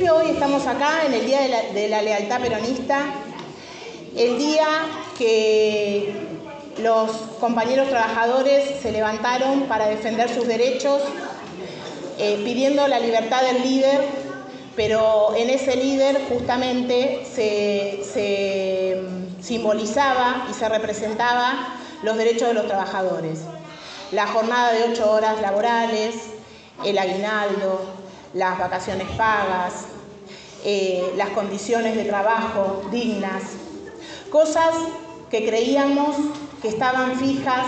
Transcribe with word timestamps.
hoy 0.00 0.30
estamos 0.30 0.66
acá 0.66 1.04
en 1.04 1.12
el 1.12 1.26
Día 1.26 1.40
de 1.74 1.88
la, 1.88 2.00
Lealtad 2.00 2.40
Peronista, 2.40 2.98
el 4.16 4.38
día 4.38 4.66
que 5.18 6.14
los 6.78 7.10
compañeros 7.38 7.88
trabajadores 7.90 8.80
se 8.80 8.90
levantaron 8.90 9.64
para 9.64 9.88
defender 9.88 10.34
sus 10.34 10.46
derechos, 10.46 11.02
eh, 12.18 12.40
pidiendo 12.42 12.88
la 12.88 13.00
libertad 13.00 13.42
del 13.42 13.62
líder, 13.62 14.00
pero 14.76 15.34
en 15.36 15.50
ese 15.50 15.76
líder 15.76 16.22
justamente 16.28 17.26
se, 17.30 18.02
se 18.10 19.02
simbolizaba 19.42 20.46
y 20.50 20.54
se 20.54 20.68
representaba 20.70 21.76
los 22.02 22.16
derechos 22.16 22.48
de 22.48 22.54
los 22.54 22.66
trabajadores. 22.66 23.40
La 24.10 24.26
jornada 24.26 24.72
de 24.72 24.84
ocho 24.84 25.10
horas 25.10 25.40
laborales, 25.42 26.14
el 26.84 26.98
aguinaldo, 26.98 28.01
las 28.34 28.58
vacaciones 28.58 29.08
pagas, 29.16 29.86
eh, 30.64 31.12
las 31.16 31.30
condiciones 31.30 31.96
de 31.96 32.04
trabajo 32.04 32.82
dignas, 32.90 33.42
cosas 34.30 34.74
que 35.30 35.46
creíamos 35.46 36.16
que 36.60 36.68
estaban 36.68 37.16
fijas, 37.16 37.66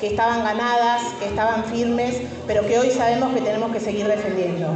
que 0.00 0.08
estaban 0.08 0.44
ganadas, 0.44 1.02
que 1.18 1.26
estaban 1.26 1.64
firmes, 1.64 2.16
pero 2.46 2.66
que 2.66 2.78
hoy 2.78 2.90
sabemos 2.90 3.32
que 3.34 3.40
tenemos 3.40 3.72
que 3.72 3.80
seguir 3.80 4.06
defendiendo. 4.06 4.68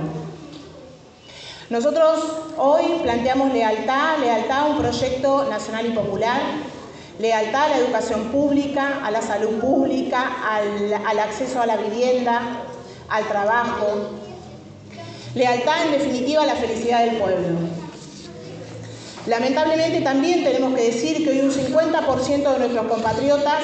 Nosotros 1.71 2.21
hoy 2.57 3.01
planteamos 3.03 3.53
lealtad, 3.53 4.19
lealtad 4.21 4.61
a 4.61 4.65
un 4.67 4.79
proyecto 4.79 5.45
nacional 5.51 5.87
y 5.87 5.91
popular, 5.91 6.41
lealtad 7.19 7.65
a 7.65 7.69
la 7.69 7.77
educación 7.77 8.29
pública, 8.29 9.01
a 9.05 9.11
la 9.11 9.21
salud 9.21 9.61
pública, 9.61 10.39
al, 10.49 10.95
al 10.95 11.19
acceso 11.19 11.61
a 11.61 11.67
la 11.67 11.77
vivienda, 11.77 12.41
al 13.11 13.25
trabajo. 13.27 14.28
Lealtad, 15.35 15.87
en 15.87 15.93
definitiva, 15.93 16.43
a 16.43 16.47
la 16.47 16.57
felicidad 16.57 17.05
del 17.05 17.17
pueblo. 17.17 17.59
Lamentablemente 19.27 20.01
también 20.01 20.43
tenemos 20.43 20.75
que 20.75 20.85
decir 20.85 21.23
que 21.23 21.31
hoy 21.31 21.41
un 21.41 21.53
50% 21.53 22.53
de 22.53 22.59
nuestros 22.59 22.87
compatriotas 22.87 23.63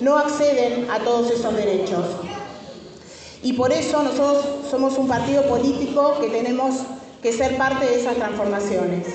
no 0.00 0.18
acceden 0.18 0.90
a 0.90 0.98
todos 0.98 1.30
esos 1.30 1.54
derechos. 1.54 2.04
Y 3.42 3.52
por 3.52 3.72
eso 3.72 4.02
nosotros 4.02 4.44
somos 4.70 4.98
un 4.98 5.06
partido 5.06 5.42
político 5.46 6.18
que 6.20 6.28
tenemos 6.28 6.76
que 7.22 7.32
ser 7.32 7.56
parte 7.56 7.86
de 7.86 8.00
esas 8.00 8.16
transformaciones. 8.16 9.06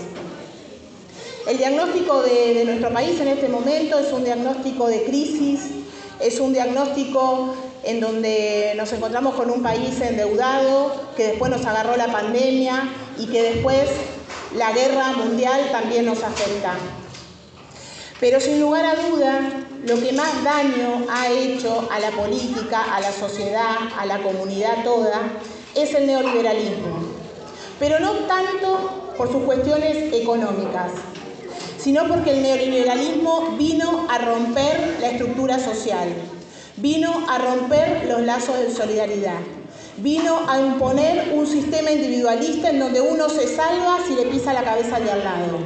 El 1.47 1.57
diagnóstico 1.57 2.21
de, 2.21 2.53
de, 2.53 2.65
nuestro 2.65 2.93
país 2.93 3.19
en 3.19 3.27
este 3.27 3.49
momento 3.49 3.99
es 3.99 4.13
un 4.13 4.23
diagnóstico 4.23 4.87
de 4.87 5.03
crisis, 5.03 5.61
es 6.19 6.39
un 6.39 6.53
diagnóstico 6.53 7.55
en 7.89 7.99
donde 7.99 8.73
nos 8.77 8.93
encontramos 8.93 9.33
con 9.33 9.49
un 9.49 9.63
país 9.63 9.99
endeudado, 9.99 11.09
que 11.17 11.23
después 11.29 11.51
nos 11.51 11.65
agarró 11.65 11.97
la 11.97 12.11
pandemia 12.11 12.87
y 13.17 13.25
que 13.25 13.41
después 13.41 13.89
la 14.55 14.71
guerra 14.73 15.13
mundial 15.13 15.69
también 15.71 16.05
nos 16.05 16.21
afecta. 16.21 16.73
Pero 18.19 18.39
sin 18.39 18.61
lugar 18.61 18.85
a 18.85 18.95
duda, 18.95 19.39
lo 19.87 19.99
que 19.99 20.11
más 20.11 20.43
daño 20.43 21.07
ha 21.09 21.29
hecho 21.29 21.89
a 21.91 21.99
la 21.99 22.11
política, 22.11 22.95
a 22.95 22.99
la 22.99 23.11
sociedad, 23.11 23.77
a 23.97 24.05
la 24.05 24.21
comunidad 24.21 24.83
toda, 24.83 25.21
es 25.73 25.91
el 25.95 26.05
neoliberalismo. 26.05 26.99
Pero 27.79 27.99
no 27.99 28.11
tanto 28.27 29.13
por 29.17 29.31
sus 29.31 29.43
cuestiones 29.45 30.13
económicas, 30.13 30.91
sino 31.79 32.07
porque 32.07 32.31
el 32.31 32.43
neoliberalismo 32.43 33.55
vino 33.57 34.05
a 34.11 34.19
romper 34.19 34.97
la 35.01 35.09
estructura 35.09 35.57
social, 35.57 36.09
vino 36.81 37.25
a 37.27 37.37
romper 37.37 38.05
los 38.07 38.21
lazos 38.21 38.57
de 38.59 38.71
solidaridad, 38.71 39.39
vino 39.97 40.39
a 40.47 40.59
imponer 40.59 41.33
un 41.33 41.45
sistema 41.45 41.91
individualista 41.91 42.69
en 42.69 42.79
donde 42.79 43.01
uno 43.01 43.29
se 43.29 43.53
salva 43.53 43.97
si 44.07 44.15
le 44.15 44.23
pisa 44.27 44.53
la 44.53 44.63
cabeza 44.63 44.99
de 44.99 45.11
al 45.11 45.23
lado. 45.23 45.59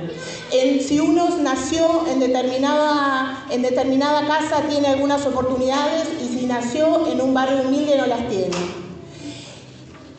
En, 0.52 0.84
si 0.84 1.00
uno 1.00 1.30
nació 1.42 2.08
en 2.08 2.20
determinada, 2.20 3.46
en 3.52 3.62
determinada 3.62 4.28
casa 4.28 4.64
tiene 4.68 4.88
algunas 4.88 5.26
oportunidades 5.26 6.08
y 6.22 6.40
si 6.40 6.46
nació 6.46 7.08
en 7.08 7.22
un 7.22 7.34
barrio 7.34 7.62
humilde 7.62 7.96
no 7.98 8.08
las 8.08 8.28
tiene. 8.28 8.58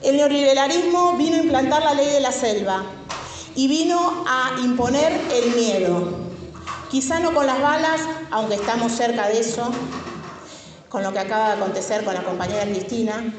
El 0.02 0.16
neoliberalismo 0.16 1.16
vino 1.16 1.36
a 1.36 1.40
implantar 1.40 1.82
la 1.82 1.94
ley 1.94 2.06
de 2.06 2.20
la 2.20 2.30
selva 2.30 2.84
y 3.56 3.68
vino 3.68 4.24
a 4.28 4.60
imponer 4.62 5.12
el 5.32 5.54
miedo. 5.54 6.24
Quizá 6.90 7.18
no 7.18 7.32
con 7.34 7.46
las 7.46 7.60
balas, 7.60 8.00
aunque 8.30 8.56
estamos 8.56 8.92
cerca 8.92 9.28
de 9.28 9.40
eso, 9.40 9.70
con 10.94 11.02
lo 11.02 11.12
que 11.12 11.18
acaba 11.18 11.48
de 11.48 11.54
acontecer 11.54 12.04
con 12.04 12.14
la 12.14 12.22
compañera 12.22 12.62
Cristina, 12.66 13.34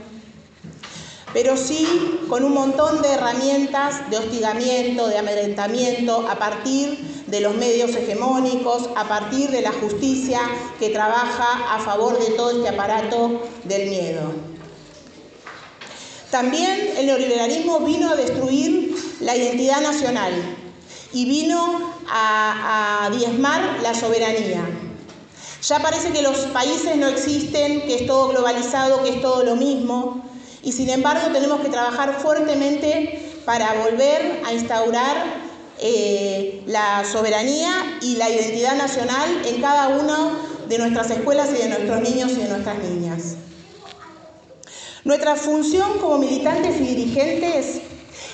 pero 1.32 1.56
sí 1.56 2.20
con 2.28 2.44
un 2.44 2.54
montón 2.54 3.02
de 3.02 3.08
herramientas 3.14 4.10
de 4.10 4.18
hostigamiento, 4.18 5.08
de 5.08 5.20
amedrentamiento, 5.20 6.28
a 6.30 6.36
partir 6.36 7.24
de 7.28 7.40
los 7.40 7.56
medios 7.56 7.92
hegemónicos, 7.92 8.90
a 8.98 9.08
partir 9.08 9.52
de 9.52 9.62
la 9.62 9.72
justicia 9.72 10.42
que 10.80 10.90
trabaja 10.90 11.74
a 11.74 11.80
favor 11.80 12.20
de 12.20 12.32
todo 12.32 12.52
este 12.52 12.68
aparato 12.68 13.44
del 13.64 13.90
miedo. 13.90 14.34
También 16.32 16.92
el 16.98 17.06
neoliberalismo 17.06 17.80
vino 17.80 18.10
a 18.10 18.16
destruir 18.18 18.94
la 19.22 19.34
identidad 19.34 19.80
nacional 19.80 20.34
y 21.14 21.24
vino 21.24 21.94
a, 22.10 23.06
a 23.06 23.10
diezmar 23.12 23.80
la 23.82 23.94
soberanía. 23.94 24.85
Ya 25.68 25.80
parece 25.80 26.12
que 26.12 26.22
los 26.22 26.38
países 26.54 26.96
no 26.96 27.08
existen, 27.08 27.82
que 27.82 27.96
es 27.96 28.06
todo 28.06 28.30
globalizado, 28.30 29.02
que 29.02 29.10
es 29.10 29.22
todo 29.22 29.44
lo 29.44 29.56
mismo, 29.56 30.24
y 30.62 30.72
sin 30.74 30.90
embargo 30.92 31.32
tenemos 31.34 31.62
que 31.62 31.70
trabajar 31.70 32.20
fuertemente 32.20 33.34
para 33.46 33.74
volver 33.74 34.42
a 34.46 34.54
instaurar 34.54 35.16
eh, 35.80 36.62
la 36.68 37.04
soberanía 37.04 37.98
y 38.02 38.16
la 38.18 38.30
identidad 38.30 38.76
nacional 38.76 39.42
en 39.46 39.60
cada 39.60 39.88
una 39.90 40.38
de 40.70 40.78
nuestras 40.78 41.10
escuelas 41.10 41.50
y 41.50 41.58
de 41.58 41.70
nuestros 41.70 42.02
niños 42.02 42.32
y 42.34 42.36
de 42.36 42.48
nuestras 42.48 42.78
niñas. 42.78 43.36
Nuestra 45.04 45.36
función 45.36 45.98
como 46.00 46.20
militantes 46.20 46.80
y 46.80 46.96
dirigentes 46.96 47.82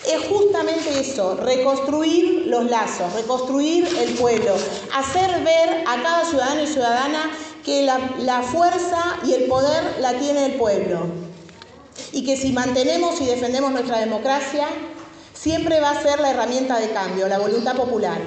es 0.05 0.27
justamente 0.27 0.99
eso, 0.99 1.35
reconstruir 1.35 2.47
los 2.47 2.69
lazos, 2.69 3.13
reconstruir 3.13 3.87
el 3.99 4.15
pueblo, 4.15 4.55
hacer 4.93 5.43
ver 5.43 5.83
a 5.87 6.01
cada 6.01 6.25
ciudadano 6.25 6.63
y 6.63 6.67
ciudadana 6.67 7.31
que 7.63 7.83
la, 7.83 8.41
fuerza 8.41 9.17
y 9.23 9.33
el 9.33 9.43
poder 9.43 9.97
la 9.99 10.13
tiene 10.13 10.47
el 10.47 10.53
pueblo 10.55 11.05
y 12.11 12.25
que 12.25 12.35
si 12.35 12.51
mantenemos 12.51 13.21
y 13.21 13.25
defendemos 13.25 13.71
nuestra 13.71 13.99
democracia, 13.99 14.67
siempre 15.33 15.79
va 15.79 15.91
a 15.91 16.01
ser 16.01 16.19
la 16.19 16.31
herramienta 16.31 16.79
de 16.79 16.89
cambio, 16.89 17.27
la 17.27 17.37
voluntad 17.37 17.75
popular. 17.75 18.19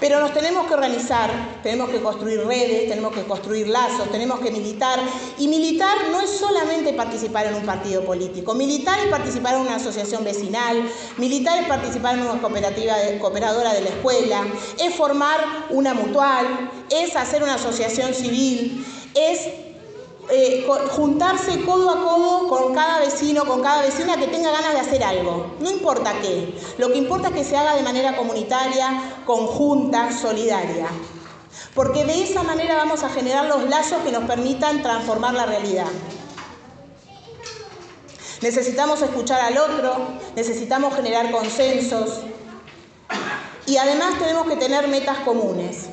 Pero 0.00 0.18
nos 0.18 0.32
tenemos 0.32 0.66
que 0.66 0.74
organizar, 0.74 1.30
tenemos 1.62 1.90
que 1.90 2.00
construir 2.00 2.44
redes, 2.46 2.88
tenemos 2.88 3.12
que 3.12 3.22
construir 3.24 3.68
lazos, 3.68 4.10
tenemos 4.10 4.40
que 4.40 4.50
militar. 4.50 4.98
Y 5.38 5.46
militar 5.46 5.96
no 6.10 6.20
es 6.20 6.30
solamente 6.30 6.94
participar 6.94 7.46
en 7.46 7.54
un 7.54 7.66
partido 7.66 8.02
político, 8.04 8.54
militar 8.54 8.98
es 9.00 9.08
participar 9.08 9.54
en 9.54 9.60
una 9.60 9.76
asociación 9.76 10.24
vecinal, 10.24 10.82
militar 11.18 11.60
es 11.60 11.68
participar 11.68 12.16
en 12.16 12.22
una 12.22 12.40
cooperativa 12.40 12.94
cooperadora 13.20 13.74
de 13.74 13.82
la 13.82 13.90
escuela, 13.90 14.46
es 14.78 14.94
formar 14.94 15.66
una 15.68 15.92
mutual, 15.92 16.70
es 16.88 17.14
hacer 17.14 17.42
una 17.42 17.54
asociación 17.54 18.14
civil, 18.14 18.84
es 19.14 19.48
eh, 20.30 20.66
juntarse 20.90 21.62
codo 21.64 21.90
a 21.90 22.02
codo 22.02 22.48
con 22.48 22.74
cada 22.74 23.00
vecino, 23.00 23.44
con 23.44 23.62
cada 23.62 23.82
vecina 23.82 24.16
que 24.16 24.28
tenga 24.28 24.52
ganas 24.52 24.74
de 24.74 24.80
hacer 24.80 25.02
algo. 25.02 25.56
No 25.60 25.70
importa 25.70 26.12
qué. 26.20 26.54
Lo 26.78 26.90
que 26.92 26.98
importa 26.98 27.28
es 27.28 27.34
que 27.34 27.44
se 27.44 27.56
haga 27.56 27.74
de 27.74 27.82
manera 27.82 28.16
comunitaria, 28.16 29.22
conjunta, 29.26 30.12
solidaria. 30.12 30.86
Porque 31.74 32.04
de 32.04 32.22
esa 32.22 32.42
manera 32.42 32.76
vamos 32.76 33.02
a 33.02 33.10
generar 33.10 33.46
los 33.46 33.68
lazos 33.68 34.02
que 34.04 34.12
nos 34.12 34.24
permitan 34.24 34.82
transformar 34.82 35.34
la 35.34 35.46
realidad. 35.46 35.88
Necesitamos 38.40 39.02
escuchar 39.02 39.40
al 39.40 39.58
otro, 39.58 39.96
necesitamos 40.34 40.94
generar 40.94 41.30
consensos 41.30 42.20
y 43.66 43.76
además 43.76 44.18
tenemos 44.18 44.46
que 44.46 44.56
tener 44.56 44.88
metas 44.88 45.18
comunes. 45.18 45.88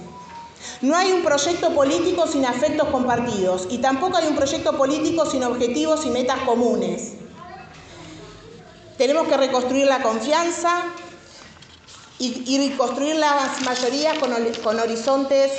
No 0.82 0.96
hay 0.96 1.12
un 1.12 1.24
proyecto 1.24 1.72
político 1.74 2.28
sin 2.28 2.46
afectos 2.46 2.90
compartidos 2.90 3.68
y 3.72 3.80
tampoco 3.80 4.18
hay 4.18 4.28
un 4.28 4.36
proyecto 4.36 4.78
político 4.78 5.26
sin 5.26 5.44
objetivos 5.44 6.06
y 6.06 6.10
metas 6.10 6.40
comunes. 6.42 7.14
Tenemos 8.98 9.28
que 9.28 9.38
reconstruir 9.38 9.88
la 9.88 10.04
confianza 10.04 10.84
y, 12.20 12.44
y 12.46 12.70
construir 12.72 13.16
las 13.16 13.62
mayorías 13.62 14.20
con, 14.20 14.32
con 14.64 14.80
horizontes 14.80 15.52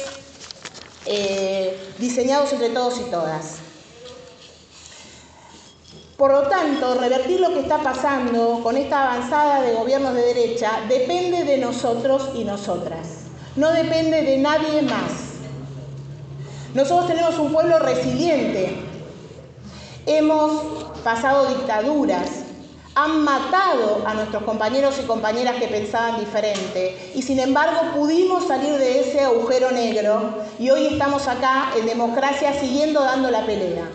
eh, 1.04 1.94
diseñados 1.98 2.52
entre 2.52 2.70
todos 2.70 3.00
y 3.00 3.10
todas. 3.10 3.56
Por 6.16 6.32
lo 6.32 6.42
tanto, 6.48 6.94
revertir 6.94 7.40
lo 7.40 7.54
que 7.54 7.60
está 7.60 7.78
pasando 7.78 8.60
con 8.62 8.76
esta 8.76 9.04
avanzada 9.12 9.62
de 9.62 9.74
gobiernos 9.74 10.14
de 10.14 10.22
derecha 10.22 10.80
depende 10.88 11.44
de 11.44 11.58
nosotros 11.58 12.30
y 12.34 12.44
nosotras 12.44 13.17
no 13.58 13.72
depende 13.72 14.22
de 14.22 14.38
nadie 14.38 14.82
más. 14.82 15.34
Nosotros 16.74 17.08
tenemos 17.08 17.36
un 17.38 17.52
pueblo 17.52 17.80
resiliente. 17.80 18.84
Hemos 20.06 20.84
pasado 21.02 21.46
dictaduras, 21.46 22.28
han 22.94 23.24
matado 23.24 24.02
a 24.06 24.14
nuestros 24.14 24.44
compañeros 24.44 24.94
y 25.02 25.06
compañeras 25.06 25.56
que 25.56 25.66
pensaban 25.66 26.20
diferente 26.20 27.12
y 27.14 27.22
sin 27.22 27.40
embargo 27.40 27.80
pudimos 27.94 28.46
salir 28.46 28.78
de 28.78 29.00
ese 29.00 29.20
agujero 29.20 29.72
negro 29.72 30.34
y 30.58 30.70
hoy 30.70 30.86
estamos 30.86 31.26
acá 31.26 31.70
en 31.76 31.86
democracia 31.86 32.58
siguiendo 32.58 33.02
dando 33.02 33.30
la 33.30 33.44
pelea. 33.44 33.88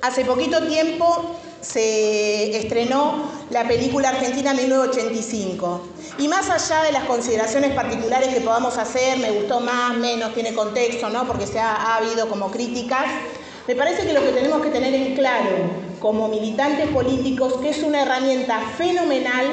Hace 0.00 0.24
poquito 0.24 0.66
tiempo 0.66 1.36
se 1.64 2.56
estrenó 2.56 3.30
la 3.50 3.66
película 3.66 4.10
Argentina 4.10 4.54
1985. 4.54 5.80
Y 6.18 6.28
más 6.28 6.50
allá 6.50 6.82
de 6.84 6.92
las 6.92 7.04
consideraciones 7.04 7.72
particulares 7.72 8.32
que 8.32 8.40
podamos 8.40 8.78
hacer, 8.78 9.18
me 9.18 9.30
gustó 9.30 9.60
más, 9.60 9.96
menos, 9.96 10.34
tiene 10.34 10.54
contexto, 10.54 11.08
¿no? 11.08 11.26
Porque 11.26 11.46
se 11.46 11.58
ha, 11.58 11.74
ha 11.74 11.96
habido 11.96 12.28
como 12.28 12.50
críticas, 12.50 13.06
me 13.66 13.74
parece 13.74 14.06
que 14.06 14.12
lo 14.12 14.20
que 14.20 14.32
tenemos 14.32 14.60
que 14.60 14.68
tener 14.68 14.94
en 14.94 15.14
claro 15.14 15.50
como 15.98 16.28
militantes 16.28 16.86
políticos 16.90 17.54
que 17.62 17.70
es 17.70 17.82
una 17.82 18.02
herramienta 18.02 18.60
fenomenal 18.76 19.46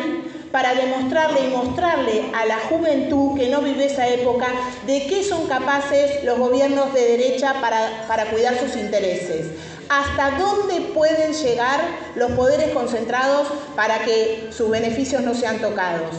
para 0.52 0.74
demostrarle 0.74 1.46
y 1.46 1.48
mostrarle 1.48 2.24
a 2.36 2.46
la 2.46 2.57
juventud 2.57 3.40
que 3.40 3.48
no 3.48 3.62
vive 3.62 3.86
esa 3.86 4.10
época 4.10 4.48
de 4.86 5.07
qué 5.07 5.24
son 5.24 5.48
capaces 5.48 6.25
los 6.25 6.38
gobiernos 6.38 6.94
de 6.94 7.06
derecha 7.06 7.56
para 7.62 8.25
cuidar 8.25 8.60
sus 8.60 8.75
intereses. 8.75 9.48
Hasta 9.92 10.38
dónde 10.40 10.94
pueden 10.94 11.34
llegar 11.34 11.82
los 12.16 12.32
poderes 12.32 12.74
concentrados 12.74 13.46
para 13.76 14.00
que 14.06 14.48
sus 14.56 14.70
beneficios 14.70 15.22
no 15.22 15.36
sean 15.36 15.60
tocados. 15.60 16.16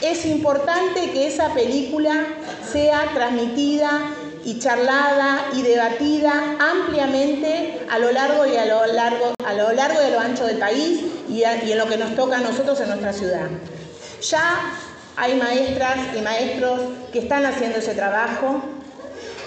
Es 0.00 0.24
importante 0.24 1.10
que 1.10 1.26
esa 1.26 1.52
película 1.52 2.24
sea 2.72 3.10
transmitida 3.12 3.90
y 4.42 4.58
charlada 4.58 5.50
y 5.52 5.60
debatida 5.60 6.32
ampliamente 6.58 7.82
a 7.90 7.98
lo 7.98 8.10
largo 8.10 8.46
y 8.46 8.56
a 8.56 8.64
lo 8.64 8.86
largo, 8.86 9.34
a 9.44 9.52
lo 9.52 9.70
largo 9.72 10.00
y 10.00 10.10
lo 10.12 10.18
ancho 10.18 10.46
del 10.46 10.56
país 10.56 11.02
y 11.28 11.42
en 11.42 11.76
lo 11.76 11.86
que 11.88 11.98
nos 11.98 12.16
toca 12.16 12.38
a 12.38 12.40
nosotros 12.40 12.80
en 12.80 12.88
nuestra 12.88 13.12
ciudad. 13.12 13.50
Ya 14.22 14.72
hay 15.16 15.34
maestras 15.34 16.16
y 16.16 16.22
maestros 16.22 16.80
que 17.12 17.18
están 17.18 17.44
haciendo 17.44 17.80
ese 17.80 17.92
trabajo 17.92 18.62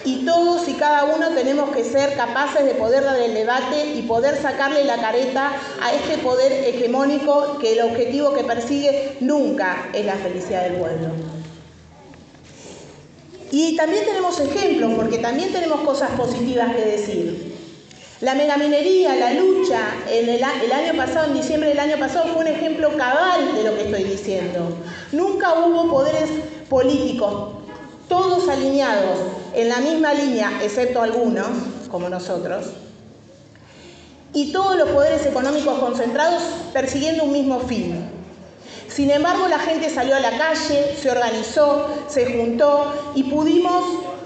y 0.05 0.25
todos 0.25 0.67
y 0.67 0.73
cada 0.73 1.05
uno 1.05 1.29
tenemos 1.29 1.69
que 1.69 1.83
ser 1.83 2.15
capaces 2.15 2.65
de 2.65 2.75
poder 2.75 3.03
dar 3.03 3.19
el 3.19 3.33
debate 3.33 3.93
y 3.95 4.01
poder 4.03 4.41
sacarle 4.41 4.83
la 4.83 4.97
careta 4.97 5.53
a 5.81 5.93
este 5.93 6.17
poder 6.17 6.51
hegemónico 6.51 7.57
que 7.59 7.73
el 7.73 7.81
objetivo 7.81 8.33
que 8.33 8.43
persigue 8.43 9.17
nunca 9.21 9.89
es 9.93 10.05
la 10.05 10.15
felicidad 10.15 10.63
del 10.63 10.73
pueblo. 10.73 11.09
Y 13.51 13.75
también 13.75 14.03
tenemos 14.03 14.39
ejemplos, 14.39 14.93
porque 14.95 15.19
también 15.19 15.53
tenemos 15.53 15.81
cosas 15.81 16.09
positivas 16.17 16.75
que 16.75 16.85
decir. 16.85 17.53
La 18.19 18.33
megaminería, 18.33 19.15
la 19.15 19.33
lucha 19.33 19.79
en 20.09 20.27
el, 20.27 20.37
el, 20.37 20.71
año 20.71 20.97
pasado, 20.97 21.27
en 21.27 21.35
diciembre 21.35 21.69
del 21.69 21.79
año 21.79 21.97
pasado, 21.99 22.33
fue 22.33 22.41
un 22.41 22.47
ejemplo 22.47 22.97
cabal 22.97 23.53
de 23.53 23.63
lo 23.63 23.75
que 23.75 23.83
estoy 23.83 24.05
diciendo. 24.05 24.75
Nunca 25.11 25.53
hubo 25.53 25.87
poderes 25.87 26.29
políticos, 26.67 27.62
todos 28.07 28.47
alineados 28.49 29.19
en 29.53 29.69
la 29.69 29.77
misma 29.77 30.13
línea, 30.13 30.59
excepto 30.61 31.01
algunos, 31.01 31.47
como 31.89 32.09
nosotros, 32.09 32.67
y 34.33 34.51
todos 34.51 34.77
los 34.77 34.89
poderes 34.89 35.25
económicos 35.25 35.77
concentrados 35.79 36.41
persiguiendo 36.73 37.23
un 37.23 37.33
mismo 37.33 37.59
fin, 37.61 38.09
sin 38.93 39.09
embargo, 39.09 39.47
la 39.47 39.57
gente 39.57 39.89
salió 39.89 40.15
a 40.15 40.19
la 40.19 40.37
calle, 40.37 40.95
se 41.01 41.09
organizó, 41.09 41.87
se 42.07 42.31
juntó 42.31 42.93
y 43.15 43.23
pudimos 43.23 43.83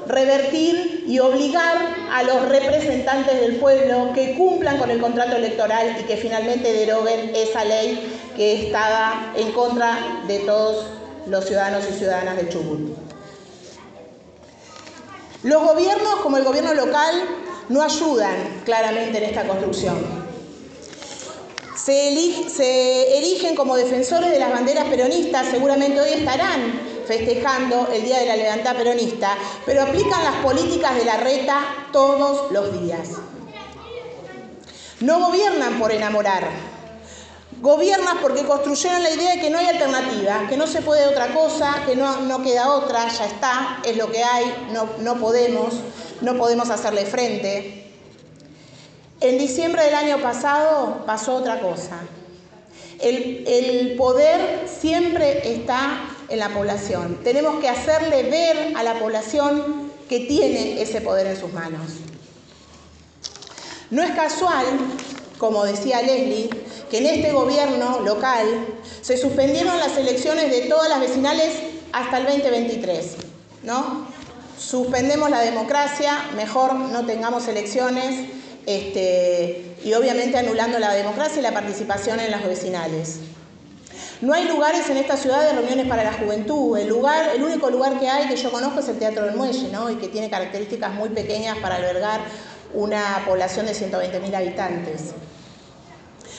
revertir 0.08 1.06
y 1.08 1.20
obligar 1.20 1.78
a 2.12 2.24
los 2.24 2.50
representantes 2.50 3.40
del 3.40 3.58
pueblo 3.58 4.12
que 4.14 4.36
cumplan 4.36 4.78
con 4.78 4.92
el 4.92 5.00
contrato 5.00 5.38
electoral 5.38 5.96
y 6.02 6.04
que 6.04 6.18
finalmente 6.18 6.74
deroguen 6.74 7.32
esa 7.34 7.64
ley 7.64 8.20
que 8.36 8.66
estaba 8.66 9.32
en 9.38 9.54
contra 9.54 10.24
de 10.28 10.40
todos 10.40 10.86
los 11.28 11.46
ciudadanos 11.46 11.86
y 11.90 11.94
ciudadanas 11.94 12.36
de 12.36 12.50
Chubut. 12.50 13.07
Los 15.48 15.64
gobiernos, 15.64 16.16
como 16.22 16.38
el 16.38 16.44
gobierno 16.44 16.74
local, 16.74 17.16
no 17.70 17.82
ayudan 17.82 18.62
claramente 18.66 19.18
en 19.18 19.24
esta 19.24 19.48
construcción 19.48 20.28
se, 21.88 23.18
erigen 23.18 23.56
como 23.56 23.78
defensores 23.78 24.32
de 24.32 24.40
las 24.40 24.52
banderas 24.52 24.86
peronistas, 24.86 25.48
seguramente 25.50 26.02
hoy 26.02 26.10
estarán 26.10 26.82
festejando 27.08 27.88
el 27.94 28.04
Día 28.04 28.20
de 28.20 28.26
la 28.26 28.36
Levantada 28.36 28.78
Peronista, 28.78 29.38
pero 29.66 29.84
aplican 29.84 30.22
las 30.24 30.36
políticas 30.44 30.98
de 30.98 31.06
la 31.06 31.18
reta 31.18 31.66
todos 31.94 32.52
los 32.52 32.82
días. 32.82 33.08
No 35.00 35.28
gobiernan 35.28 35.80
por 35.80 35.94
enamorar, 35.94 36.50
gobiernan 37.62 38.20
porque 38.22 38.44
construyeron 38.44 39.04
la 39.04 39.12
idea 39.12 39.36
de 39.36 39.42
que 39.42 39.50
no 39.50 39.58
hay 39.58 39.66
alternativa, 39.66 40.46
que 40.48 40.58
no 40.58 40.68
se 40.68 40.82
puede 40.82 41.08
otra 41.08 41.34
cosa, 41.34 41.84
que 41.86 41.96
no, 41.96 42.22
no 42.22 42.44
queda 42.44 42.72
otra, 42.72 43.08
ya 43.10 43.26
está, 43.26 43.80
es 43.84 43.98
lo 43.98 44.12
que 44.12 44.24
hay, 44.24 44.70
no, 44.72 44.88
no 45.00 45.16
podemos, 45.18 45.74
no 46.22 46.38
podemos 46.38 46.70
hacerle 46.70 47.06
frente. 47.06 47.92
En 49.20 49.40
diciembre 49.40 49.84
del 49.84 49.96
año 49.96 50.22
pasado 50.22 51.04
pasó 51.06 51.36
otra 51.36 51.60
cosa. 51.60 51.98
El, 53.00 53.44
el, 53.48 53.96
poder 53.96 54.68
siempre 54.68 55.54
está 55.54 56.02
en 56.30 56.40
la 56.40 56.50
población. 56.50 57.20
Tenemos 57.24 57.60
que 57.60 57.70
hacerle 57.70 58.24
ver 58.24 58.76
a 58.76 58.84
la 58.84 59.00
población 59.00 59.92
que 60.10 60.22
tiene 60.22 60.82
ese 60.82 61.02
poder 61.02 61.28
en 61.28 61.40
sus 61.40 61.52
manos. 61.54 61.92
No 63.90 64.04
es 64.04 64.12
casual, 64.12 64.66
como 65.38 65.64
decía 65.64 66.02
Leslie, 66.02 66.50
que 66.90 67.00
en 67.00 67.06
este 67.08 67.32
gobierno 67.32 68.00
local 68.02 68.46
se 69.02 69.18
suspendieron 69.18 69.78
las 69.78 69.98
elecciones 69.98 70.50
de 70.50 70.62
todas 70.62 70.90
las 70.90 71.00
vecinales 71.00 71.54
hasta 71.92 72.18
el 72.18 72.26
2023. 72.26 73.16
¿no? 73.64 74.08
Suspendemos 74.58 75.30
la 75.30 75.42
democracia, 75.42 76.18
mejor 76.36 76.74
no 76.76 77.06
tengamos 77.06 77.48
elecciones 77.48 78.30
este, 78.66 79.76
y 79.84 79.94
obviamente 79.94 80.38
anulando 80.38 80.80
la 80.80 80.94
democracia 80.94 81.40
y 81.40 81.42
la 81.44 81.54
participación 81.54 82.20
en 82.20 82.32
las 82.32 82.46
vecinales. 82.46 83.20
No 84.20 84.34
hay 84.34 84.46
lugares 84.46 84.90
en 84.90 84.98
esta 84.98 85.16
ciudad 85.16 85.44
de 85.44 85.54
reuniones 85.54 85.88
para 85.88 86.04
la 86.04 86.14
juventud. 86.14 86.76
El, 86.78 86.88
lugar, 86.88 87.30
el 87.36 87.44
único 87.44 87.70
lugar 87.70 88.00
que 88.00 88.10
hay 88.10 88.28
que 88.28 88.36
yo 88.36 88.52
conozco 88.52 88.80
es 88.80 88.90
el 88.90 88.98
Teatro 88.98 89.26
del 89.26 89.36
Muelle, 89.36 89.70
¿no? 89.72 89.92
y 89.92 89.96
que 89.98 90.08
tiene 90.08 90.30
características 90.30 90.92
muy 90.94 91.10
pequeñas 91.10 91.58
para 91.60 91.76
albergar 91.76 92.22
una 92.74 93.24
población 93.28 93.68
de 93.68 93.74
120.000 93.74 94.36
habitantes. 94.36 95.14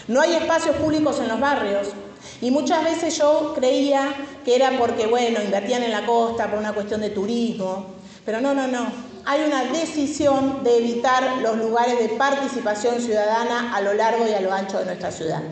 No 0.08 0.20
hay 0.20 0.34
espacios 0.34 0.76
públicos 0.76 1.18
en 1.20 1.28
los 1.28 1.38
barrios. 1.38 1.88
Y 2.40 2.50
muchas 2.50 2.84
veces 2.84 3.16
yo 3.16 3.52
creía 3.54 4.14
que 4.44 4.56
era 4.56 4.76
porque, 4.78 5.06
bueno, 5.06 5.42
invertían 5.42 5.82
en 5.82 5.92
la 5.92 6.04
costa 6.04 6.50
por 6.50 6.58
una 6.58 6.72
cuestión 6.72 7.00
de 7.00 7.10
turismo. 7.10 7.86
Pero 8.24 8.40
no, 8.40 8.54
no, 8.54 8.66
no 8.66 9.08
hay 9.30 9.42
una 9.42 9.62
decisión 9.64 10.64
de 10.64 10.78
evitar 10.78 11.42
los 11.42 11.58
lugares 11.58 11.98
de 11.98 12.08
participación 12.16 12.98
ciudadana 12.98 13.76
a 13.76 13.82
lo 13.82 13.92
largo 13.92 14.26
y 14.26 14.32
a 14.32 14.40
lo 14.40 14.50
ancho 14.50 14.78
de 14.78 14.86
nuestra 14.86 15.12
ciudad. 15.12 15.42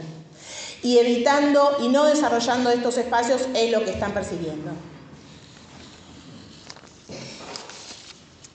Y 0.82 0.96
evitando 0.96 1.76
y 1.82 1.88
no 1.88 2.04
desarrollando 2.04 2.70
estos 2.70 2.96
espacios 2.96 3.42
es 3.54 3.70
lo 3.70 3.84
que 3.84 3.90
están 3.90 4.12
persiguiendo. 4.12 4.70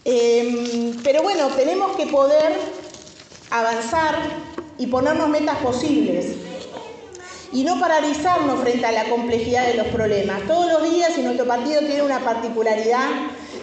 Eh, 0.06 0.96
pero 1.04 1.22
bueno, 1.22 1.50
tenemos 1.50 1.96
que 1.96 2.08
poder 2.08 2.58
avanzar 3.52 4.16
y 4.82 4.88
ponernos 4.88 5.30
metas 5.30 5.58
posibles 5.58 6.26
y 7.54 7.64
no 7.64 7.80
paralizarnos 7.80 8.62
frente 8.62 8.84
a 8.88 8.92
la 8.92 9.04
complejidad 9.06 9.68
de 9.68 9.76
los 9.76 9.88
problemas. 9.88 10.42
Todos 10.48 10.72
los 10.72 10.92
días, 10.92 11.16
y 11.18 11.22
nuestro 11.22 11.46
partido 11.46 11.82
tiene 11.82 12.02
una 12.02 12.20
particularidad, 12.22 13.08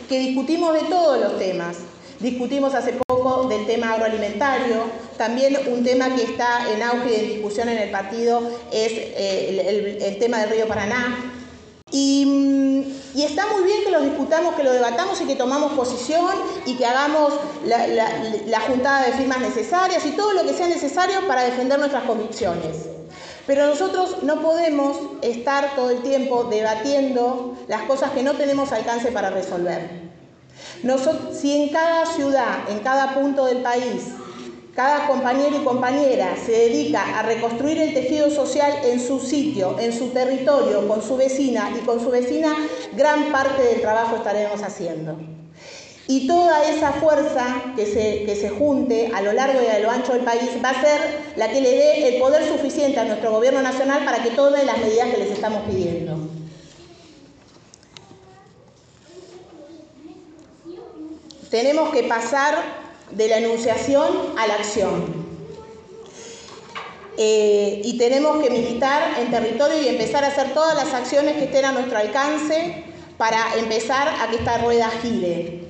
que 0.08 0.20
discutimos 0.20 0.74
de 0.74 0.82
todos 0.88 1.20
los 1.20 1.36
temas. 1.36 1.78
Discutimos 2.20 2.72
hace 2.74 2.92
poco 2.92 3.48
del 3.48 3.66
tema 3.66 3.94
agroalimentario, 3.94 4.84
también 5.16 5.56
un 5.72 5.82
tema 5.82 6.14
que 6.14 6.22
está 6.22 6.72
en 6.72 6.82
auge 6.82 7.10
y 7.10 7.20
en 7.24 7.28
discusión 7.34 7.68
en 7.68 7.78
el 7.78 7.90
partido 7.90 8.40
es 8.72 8.92
eh, 8.92 9.98
el, 10.06 10.18
tema 10.18 10.38
del 10.38 10.50
río 10.50 10.68
Paraná. 10.68 11.32
Y, 11.90 12.97
y, 13.14 13.22
está 13.22 13.46
muy 13.46 13.64
bien 13.64 13.84
que 13.84 13.90
lo 13.90 14.00
discutamos, 14.00 14.54
que 14.54 14.64
lo 14.64 14.72
debatamos 14.72 15.20
y 15.20 15.24
que 15.24 15.36
tomamos 15.36 15.72
posición 15.72 16.34
y 16.66 16.76
que 16.76 16.86
hagamos 16.86 17.32
la, 17.64 17.86
la 17.86 18.60
juntada 18.60 19.06
de 19.06 19.12
firmas 19.12 19.40
necesarias 19.40 20.04
y 20.06 20.10
todo 20.12 20.32
lo 20.32 20.42
que 20.44 20.54
sea 20.54 20.68
necesario 20.68 21.26
para 21.26 21.42
defender 21.42 21.78
nuestras 21.78 22.04
convicciones. 22.04 22.86
Pero 23.46 23.66
nosotros 23.66 24.22
no 24.22 24.42
podemos 24.42 24.98
estar 25.22 25.74
todo 25.74 25.90
el 25.90 26.02
tiempo 26.02 26.44
debatiendo 26.44 27.56
las 27.66 27.82
cosas 27.82 28.10
que 28.10 28.22
no 28.22 28.34
tenemos 28.34 28.72
alcance 28.72 29.10
para 29.10 29.30
resolver. 29.30 29.88
si 31.32 31.62
en 31.62 31.70
cada 31.70 32.04
ciudad, 32.04 32.68
en 32.68 32.80
cada 32.80 33.14
punto 33.14 33.46
del 33.46 33.62
país, 33.62 34.08
cada 34.78 35.08
compañero 35.08 35.56
y 35.60 35.64
compañera 35.64 36.36
se 36.36 36.52
dedica 36.52 37.18
a 37.18 37.22
reconstruir 37.22 37.78
el 37.78 37.94
tejido 37.94 38.30
social 38.30 38.72
en 38.84 39.00
su 39.00 39.18
sitio, 39.18 39.76
en 39.80 39.92
su 39.92 40.10
territorio, 40.10 40.86
con 40.86 41.02
su 41.02 41.16
vecina 41.16 41.72
y 41.76 41.84
con 41.84 41.98
su 41.98 42.10
vecina, 42.10 42.54
gran 42.92 43.32
parte 43.32 43.60
del 43.60 43.80
trabajo 43.80 44.14
estaremos 44.14 44.62
haciendo. 44.62 45.18
Y 46.06 46.28
toda 46.28 46.64
esa 46.70 46.92
fuerza 46.92 47.72
que 47.74 47.86
se, 47.86 48.22
que 48.24 48.36
se 48.36 48.50
junte 48.50 49.10
a 49.12 49.20
lo 49.20 49.32
largo 49.32 49.60
y 49.60 49.66
a 49.66 49.80
lo 49.80 49.90
ancho 49.90 50.12
del 50.12 50.22
país 50.22 50.48
va 50.64 50.70
a 50.70 50.80
ser 50.80 51.00
la 51.34 51.50
que 51.50 51.60
le 51.60 51.70
dé 51.70 52.14
el 52.14 52.20
poder 52.20 52.46
suficiente 52.46 53.00
a 53.00 53.04
nuestro 53.04 53.32
gobierno 53.32 53.60
nacional 53.62 54.04
para 54.04 54.22
que 54.22 54.30
tome 54.30 54.64
las 54.64 54.78
medidas 54.78 55.08
que 55.08 55.16
les 55.16 55.32
estamos 55.32 55.62
pidiendo. 55.62 56.16
Tenemos 61.50 61.90
que 61.90 62.04
pasar 62.04 62.87
de 63.10 63.28
la 63.28 63.38
enunciación 63.38 64.08
a 64.38 64.46
la 64.46 64.54
acción. 64.54 65.28
Eh, 67.20 67.80
y 67.84 67.98
tenemos 67.98 68.40
que 68.40 68.48
militar 68.48 69.16
en 69.18 69.30
territorio 69.30 69.82
y 69.82 69.88
empezar 69.88 70.24
a 70.24 70.28
hacer 70.28 70.54
todas 70.54 70.76
las 70.76 70.94
acciones 70.94 71.34
que 71.34 71.44
estén 71.44 71.64
a 71.64 71.72
nuestro 71.72 71.98
alcance 71.98 72.84
para 73.16 73.56
empezar 73.56 74.08
a 74.08 74.30
que 74.30 74.36
esta 74.36 74.58
rueda 74.58 74.88
gire. 75.02 75.68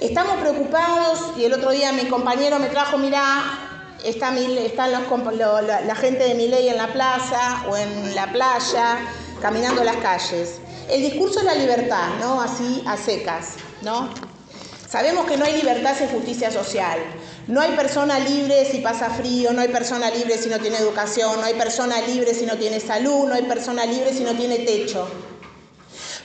Estamos 0.00 0.36
preocupados 0.36 1.36
y 1.36 1.44
el 1.44 1.52
otro 1.52 1.72
día 1.72 1.90
mi 1.90 2.04
compañero 2.04 2.60
me 2.60 2.68
trajo, 2.68 2.96
mirá, 2.98 3.68
está, 4.04 4.32
están 4.38 4.92
los, 4.92 5.02
la, 5.66 5.94
gente 5.96 6.22
de 6.22 6.34
mi 6.36 6.46
ley 6.46 6.68
en 6.68 6.76
la 6.76 6.92
plaza 6.92 7.64
o 7.68 7.76
en 7.76 8.14
la 8.14 8.30
playa, 8.30 8.98
caminando 9.42 9.82
las 9.82 9.96
calles. 9.96 10.60
El 10.88 11.02
discurso 11.02 11.40
es 11.40 11.44
la 11.44 11.56
libertad, 11.56 12.10
¿no? 12.20 12.40
Así 12.40 12.84
a 12.86 12.96
secas, 12.96 13.56
¿no? 13.82 14.08
Sabemos 14.88 15.26
que 15.26 15.36
no 15.36 15.44
hay 15.44 15.54
libertad 15.54 15.94
sin 15.98 16.08
justicia 16.08 16.50
social. 16.50 16.98
No 17.46 17.60
hay 17.60 17.72
persona 17.72 18.18
libre 18.18 18.64
si 18.64 18.78
pasa 18.78 19.10
frío, 19.10 19.52
no 19.52 19.60
hay 19.60 19.68
persona 19.68 20.10
libre 20.10 20.38
si 20.38 20.48
no 20.48 20.58
tiene 20.58 20.78
educación, 20.78 21.40
no 21.40 21.44
hay 21.44 21.54
persona 21.54 22.00
libre 22.00 22.32
si 22.32 22.46
no 22.46 22.56
tiene 22.56 22.80
salud, 22.80 23.28
no 23.28 23.34
hay 23.34 23.42
persona 23.42 23.84
libre 23.84 24.14
si 24.14 24.24
no 24.24 24.34
tiene 24.34 24.60
techo. 24.60 25.06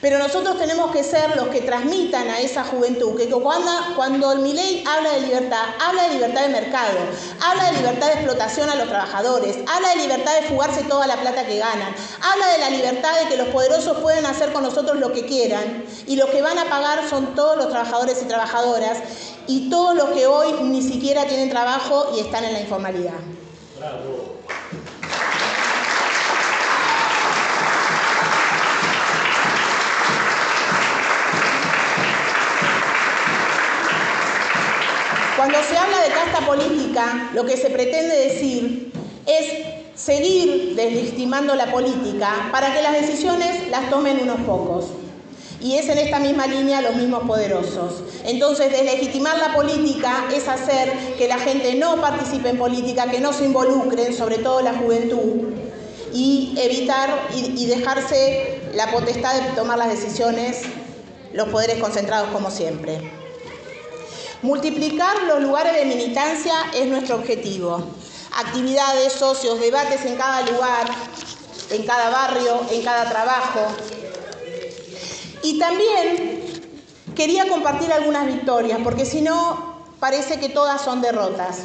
Pero 0.04 0.20
nosotros 0.20 0.60
tenemos 0.60 0.92
que 0.92 1.02
ser 1.02 1.34
los 1.38 1.48
que 1.48 1.62
transmitan 1.62 2.28
a 2.28 2.42
esa 2.42 2.66
juventud 2.66 3.16
que 3.16 3.30
cuando, 3.30 3.72
cuando 3.96 4.36
mi 4.36 4.52
ley 4.52 4.84
habla 4.86 5.14
de 5.14 5.22
libertad, 5.22 5.64
habla 5.80 6.10
de 6.10 6.16
libertad 6.16 6.42
de 6.42 6.50
mercado, 6.50 6.98
habla 7.42 7.72
de 7.72 7.78
libertad 7.78 8.08
de 8.08 8.14
explotación 8.16 8.70
a 8.70 8.76
los 8.76 8.90
trabajadores, 8.90 9.60
habla 9.66 9.92
de 9.92 9.96
libertad 10.02 10.42
de 10.42 10.48
fugarse 10.50 10.84
toda 10.84 11.08
la 11.08 11.16
plata 11.16 11.46
que 11.46 11.58
ganan, 11.58 11.96
habla 12.22 12.48
de 12.52 12.58
la 12.58 12.70
libertad 12.72 13.18
de 13.18 13.30
que 13.30 13.38
los 13.38 13.48
poderosos 13.48 14.00
pueden 14.00 14.26
hacer 14.26 14.52
con 14.52 14.64
nosotros 14.64 14.98
lo 14.98 15.14
que 15.14 15.26
quieran 15.26 15.86
y 16.06 16.18
los 16.18 16.30
que 16.32 16.42
van 16.42 16.60
a 16.60 16.66
pagar 16.66 17.10
son 17.10 17.34
todos 17.34 17.56
los 17.56 17.70
trabajadores 17.70 18.22
y 18.22 18.26
trabajadoras 18.26 18.98
y 19.48 19.70
todos 19.70 19.96
los 19.96 20.10
que 20.10 20.28
hoy 20.28 20.52
ni 20.64 20.82
siquiera 20.82 21.28
tienen 21.28 21.50
trabajo 21.50 22.12
y 22.14 22.20
están 22.20 22.44
en 22.44 22.52
la 22.52 22.60
informalidad. 22.60 23.14
Cuando 35.44 35.62
se 35.68 35.78
habla 35.78 36.00
de 36.00 36.08
casta 36.08 36.46
política, 36.46 37.32
lo 37.34 37.46
que 37.46 37.58
se 37.58 37.70
pretende 37.70 38.16
decir 38.16 38.94
es 39.26 39.46
seguir 39.94 40.74
deslegitimando 40.74 41.54
la 41.56 41.70
política 41.70 42.48
para 42.50 42.74
que 42.74 42.82
las 42.82 42.94
decisiones 42.94 43.68
las 43.70 43.90
tomen 43.90 44.22
unos 44.22 44.40
pocos. 44.48 44.86
Y 45.60 45.76
es 45.76 45.90
en 45.90 45.98
esta 45.98 46.20
misma 46.20 46.48
línea 46.48 46.80
los 46.80 46.96
mismos 46.96 47.24
poderosos. 47.28 48.04
Entonces, 48.24 48.72
deslegitimar 48.72 49.38
la 49.38 49.54
política 49.54 50.30
es 50.34 50.48
hacer 50.48 50.94
que 51.18 51.28
la 51.28 51.40
gente 51.40 51.76
no 51.76 52.00
participe 52.00 52.48
en 52.48 52.58
política, 52.58 53.12
que 53.12 53.20
no 53.20 53.34
se 53.34 53.44
involucren, 53.44 54.14
sobre 54.14 54.38
todo 54.38 54.62
la 54.62 54.76
juventud, 54.76 55.56
y 56.14 56.56
evitar 56.58 57.28
y, 57.36 57.66
dejarse 57.66 58.62
la 58.76 58.90
potestad 58.92 59.42
de 59.42 59.50
tomar 59.58 59.78
las 59.78 59.90
decisiones 59.90 60.62
los 61.34 61.50
poderes 61.50 61.80
concentrados 61.80 62.30
como 62.30 62.50
siempre. 62.50 63.23
Multiplicar 64.44 65.24
los 65.24 65.42
lugares 65.42 65.74
de 65.74 65.86
militancia 65.86 66.54
es 66.76 66.86
nuestro 66.88 67.16
objetivo. 67.16 67.82
Actividades, 68.36 69.14
socios, 69.14 69.58
debates 69.62 70.04
en 70.04 70.18
cada 70.18 70.42
lugar, 70.42 70.86
en 71.72 71.86
cada 71.86 72.10
barrio, 72.10 72.60
en 72.70 72.82
cada 72.82 73.10
trabajo. 73.10 73.62
Y 75.44 75.58
también 75.60 76.62
quería 77.16 77.48
compartir 77.48 77.94
algunas 77.94 78.28
victorias, 78.28 78.80
porque 78.84 79.06
si 79.06 79.22
no, 79.22 79.86
parece 80.02 80.42
que 80.42 80.50
todas 80.50 80.82
son 80.82 81.00
derrotas. 81.00 81.62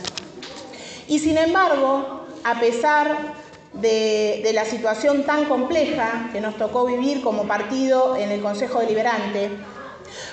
Y 1.09 1.19
sin 1.19 1.37
embargo, 1.37 2.27
a 2.45 2.61
pesar 2.61 3.35
de, 3.73 4.51
la 4.55 4.65
situación 4.65 5.25
tan 5.25 5.47
compleja 5.47 6.29
que 6.33 6.41
nos 6.41 6.57
tocó 6.57 6.87
vivir 6.87 7.23
como 7.23 7.49
partido 7.49 8.17
en 8.17 8.31
el 8.31 8.41
Consejo 8.41 8.79
Deliberante, 8.79 9.51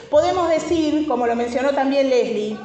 Podemos 0.09 0.49
decir, 0.49 1.07
como 1.07 1.27
lo 1.27 1.35
mencionó 1.35 1.71
también 1.71 2.09
Leslie, 2.09 2.57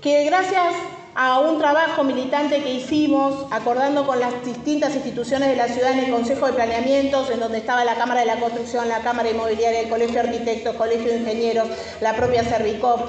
que 0.00 0.24
gracias 0.24 0.74
a 1.14 1.40
un 1.40 1.58
trabajo 1.58 2.04
militante 2.04 2.62
que 2.62 2.74
hicimos, 2.74 3.46
acordando 3.50 4.06
con 4.06 4.20
las 4.20 4.44
distintas 4.44 4.94
instituciones 4.94 5.48
de 5.48 5.56
la 5.56 5.66
ciudad 5.66 5.92
en 5.92 6.04
el 6.04 6.10
Consejo 6.12 6.46
de 6.46 6.52
Planeamientos, 6.52 7.28
en 7.30 7.40
donde 7.40 7.58
estaba 7.58 7.84
la 7.84 7.96
Cámara 7.96 8.20
de 8.20 8.26
la 8.26 8.38
Construcción, 8.38 8.88
la 8.88 9.00
Cámara 9.00 9.28
Inmobiliaria, 9.28 9.80
el 9.80 9.88
Colegio 9.88 10.14
de 10.22 10.28
Arquitectos, 10.28 10.76
Colegio 10.76 11.10
de 11.10 11.18
Ingenieros, 11.18 11.68
la 12.00 12.14
propia 12.14 12.44
Servicop, 12.44 13.00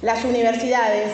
las 0.00 0.24
universidades, 0.24 1.10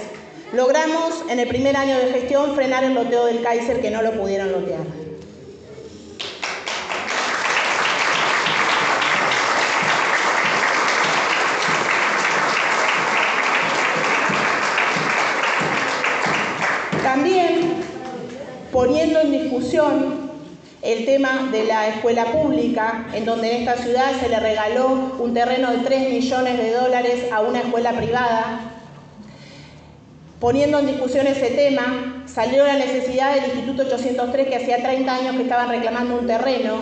logramos 0.53 1.25
en 1.31 1.41
el 1.41 1.49
primer 1.49 1.77
año 1.77 1.97
de 1.97 2.13
gestión 2.13 2.55
frenar 2.55 2.85
el 2.85 2.95
loteo 2.95 3.25
del 3.27 3.43
Kaiser 3.43 3.81
que 3.81 3.91
no 3.91 4.03
lo 4.03 4.13
pudieron 4.13 4.53
lotear. 4.53 5.06
El 20.87 21.05
tema 21.05 21.49
de 21.51 21.65
la 21.65 21.89
escuela 21.89 22.27
pública, 22.27 23.07
en 23.13 23.25
donde 23.25 23.51
en 23.51 23.63
esta 23.63 23.83
ciudad 23.83 24.13
se 24.21 24.29
le 24.29 24.39
regaló 24.39 25.17
un 25.19 25.35
terreno 25.35 25.73
de 25.73 25.79
3 25.79 26.11
millones 26.11 26.59
de 26.59 26.71
dólares 26.71 27.25
a 27.33 27.41
una 27.41 27.59
escuela 27.59 27.93
privada. 27.93 28.61
Poniendo 30.39 30.79
en 30.79 30.87
discusión 30.87 31.27
ese 31.27 31.51
tema, 31.51 32.23
salió 32.27 32.65
la 32.65 32.75
necesidad 32.75 33.35
del 33.35 33.47
Instituto 33.47 33.83
803, 33.83 34.47
que 34.47 34.57
hacía 34.57 34.77
30 34.77 35.13
años 35.13 35.35
que 35.35 35.43
estaban 35.43 35.71
reclamando 35.71 36.21
un 36.21 36.27
terreno, 36.29 36.75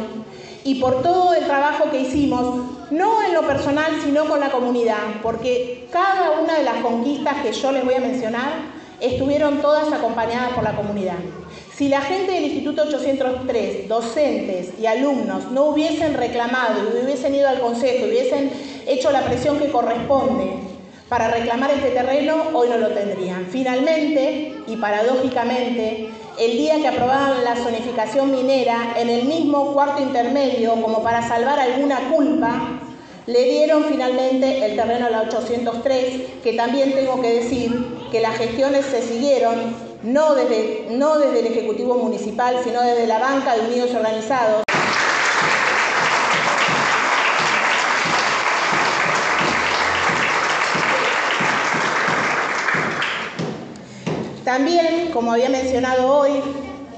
y 0.64 0.74
por 0.80 1.02
todo 1.02 1.32
el 1.34 1.44
trabajo 1.44 1.90
que 1.90 2.00
hicimos, 2.00 2.90
no 2.90 3.22
en 3.22 3.32
lo 3.32 3.46
personal, 3.46 3.90
sino 4.04 4.26
con 4.26 4.38
la 4.38 4.50
comunidad, 4.50 4.98
porque 5.22 5.88
cada 5.90 6.32
una 6.42 6.58
de 6.58 6.62
las 6.62 6.76
conquistas 6.76 7.36
que 7.42 7.52
yo 7.52 7.72
les 7.72 7.82
voy 7.82 7.94
a 7.94 8.00
mencionar 8.00 8.52
estuvieron 9.00 9.62
todas 9.62 9.90
acompañadas 9.90 10.52
por 10.52 10.62
la 10.62 10.76
comunidad. 10.76 11.16
Si 11.76 11.88
la 11.88 12.02
gente 12.02 12.30
del 12.30 12.44
Instituto 12.44 12.82
803, 12.82 13.88
docentes 13.88 14.78
y 14.80 14.86
alumnos, 14.86 15.50
no 15.50 15.64
hubiesen 15.64 16.14
reclamado 16.14 16.82
y 16.84 17.04
hubiesen 17.04 17.34
ido 17.34 17.48
al 17.48 17.58
Consejo, 17.58 18.06
hubiesen 18.06 18.52
hecho 18.86 19.10
la 19.10 19.22
presión 19.22 19.58
que 19.58 19.72
corresponde 19.72 20.52
para 21.08 21.26
reclamar 21.32 21.72
este 21.72 21.90
terreno, 21.90 22.36
hoy 22.52 22.68
no 22.68 22.78
lo 22.78 22.90
tendrían. 22.90 23.46
Finalmente, 23.46 24.54
y 24.68 24.76
paradójicamente, 24.76 26.10
el 26.38 26.52
día 26.52 26.76
que 26.76 26.86
aprobaron 26.86 27.42
la 27.42 27.56
zonificación 27.56 28.30
minera, 28.30 28.94
en 28.96 29.10
el 29.10 29.24
mismo 29.24 29.72
cuarto 29.72 30.00
intermedio, 30.00 30.80
como 30.80 31.02
para 31.02 31.26
salvar 31.26 31.58
alguna 31.58 32.08
culpa, 32.08 32.80
le 33.26 33.44
dieron 33.44 33.86
finalmente 33.86 34.64
el 34.64 34.76
terreno 34.76 35.06
a 35.06 35.10
la 35.10 35.22
803, 35.22 36.22
que 36.40 36.52
también 36.52 36.92
tengo 36.92 37.20
que 37.20 37.34
decir 37.34 37.84
que 38.12 38.20
las 38.20 38.36
gestiones 38.36 38.84
se 38.86 39.02
siguieron 39.02 39.83
no 40.04 40.34
desde, 40.34 40.86
no 40.90 41.18
desde 41.18 41.40
el 41.40 41.46
Ejecutivo 41.46 41.94
Municipal, 41.96 42.56
sino 42.62 42.82
desde 42.82 43.06
la 43.06 43.18
banca 43.18 43.54
de 43.56 43.62
Unidos 43.62 43.90
Organizados. 43.94 44.62
También, 54.44 55.10
como 55.12 55.32
había 55.32 55.48
mencionado 55.48 56.06
hoy, 56.06 56.42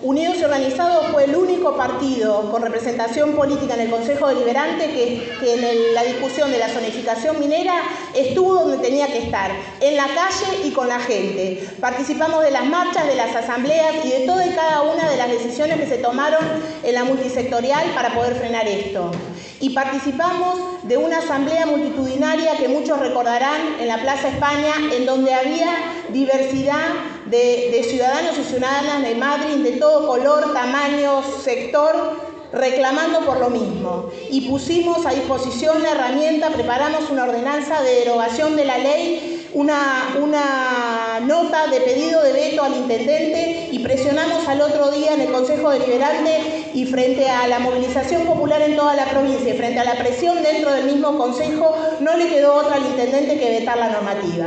Unidos 0.06 0.36
y 0.38 0.44
Organizados 0.44 1.08
fue 1.08 1.25
el 1.25 1.34
único 1.34 1.76
partido 1.76 2.48
con 2.52 2.62
representación 2.62 3.32
política 3.32 3.75
en 3.75 3.80
el 3.80 3.90
Consejo 3.90 4.28
Deliberante 4.28 4.86
que, 4.92 5.52
en 5.52 5.94
la 5.94 6.04
discusión 6.04 6.52
de 6.52 6.58
la 6.58 6.68
zonificación 6.68 7.40
minera 7.40 7.75
estuvo 8.14 8.54
donde 8.54 8.78
tenía 8.78 9.08
que 9.08 9.18
estar, 9.18 9.50
en 9.80 9.96
la 9.96 10.04
calle 10.04 10.64
y 10.64 10.70
con 10.70 10.86
la 10.86 11.00
gente. 11.00 11.68
Participamos 11.80 12.44
de 12.44 12.52
las 12.52 12.66
marchas, 12.66 13.08
de 13.08 13.16
las 13.16 13.34
asambleas 13.34 14.04
y 14.04 14.10
de 14.10 14.20
toda 14.26 14.46
y 14.46 14.50
cada 14.50 14.82
una 14.82 15.10
de 15.10 15.16
las 15.16 15.28
decisiones 15.28 15.80
que 15.80 15.88
se 15.88 15.98
tomaron 15.98 16.44
en 16.84 16.94
la 16.94 17.02
multisectorial 17.02 17.90
para 17.92 18.14
poder 18.14 18.36
frenar 18.36 18.68
esto. 18.68 19.10
Y 19.58 19.70
participamos 19.70 20.84
de 20.84 20.98
una 20.98 21.18
asamblea 21.18 21.66
multitudinaria 21.66 22.56
que 22.58 22.68
muchos 22.68 23.00
recordarán 23.00 23.76
en 23.80 23.88
la 23.88 24.00
Plaza 24.00 24.28
España, 24.28 24.72
en 24.94 25.04
donde 25.04 25.34
había 25.34 25.66
diversidad 26.10 26.90
de, 27.30 27.85
ciudadanos 27.88 28.38
y 28.38 28.45
ciudadanas 28.45 29.02
de 29.02 29.14
Madrid 29.14 29.56
de 29.56 29.73
todo 29.73 30.06
color, 30.06 30.52
tamaño, 30.52 31.23
sector, 31.42 32.37
reclamando 32.52 33.21
por 33.21 33.38
lo 33.38 33.50
mismo 33.50 34.11
y 34.30 34.49
pusimos 34.49 35.04
a 35.04 35.11
disposición 35.11 35.83
la 35.83 35.92
herramienta, 35.92 36.50
preparamos 36.50 37.11
una 37.11 37.25
ordenanza 37.25 37.83
de 37.83 37.95
derogación 37.97 38.56
de 38.56 38.64
la 38.64 38.78
ley, 38.78 39.49
una, 39.52 40.14
una 40.23 41.21
nota 41.25 41.66
de 41.66 41.80
pedido 41.80 42.23
de 42.23 42.33
veto 42.33 42.62
al 42.62 42.76
intendente 42.76 43.68
y 43.73 43.78
presionamos 43.80 44.47
al 44.47 44.61
otro 44.61 44.90
día 44.90 45.14
en 45.14 45.23
el 45.23 45.33
Consejo 45.33 45.71
Deliberante 45.71 46.71
y 46.75 46.87
frente 46.87 47.28
a 47.28 47.49
la 47.49 47.59
movilización 47.59 48.25
popular 48.25 48.62
en 48.62 48.76
toda 48.76 48.95
la 48.95 49.06
provincia 49.06 49.52
y 49.52 49.56
frente 49.56 49.80
a 49.80 49.85
la 49.85 49.97
presión 49.97 50.42
dentro 50.42 50.73
del 50.73 50.85
mismo 50.85 51.18
Consejo, 51.18 51.75
no 52.00 52.16
le 52.16 52.28
quedó 52.28 52.54
otra 52.54 52.76
al 52.76 52.87
intendente 52.87 53.38
que 53.38 53.61
vetar 53.61 53.78
la 53.78 53.90
normativa. 53.90 54.47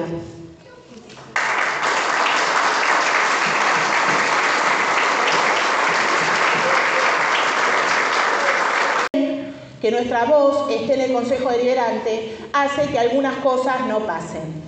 que 9.82 9.88
nuestra 10.00 10.24
voz 10.24 10.72
esté 10.72 10.94
en 10.94 11.01
el 11.01 11.12
Consejo 11.12 11.50
Deliberante 11.50 12.38
hace 12.53 12.88
que 12.88 12.98
algunas 12.98 13.36
cosas 13.44 13.82
no 13.86 14.00
pasen. 14.00 14.63